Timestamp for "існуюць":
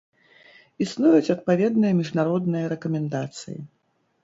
0.85-1.33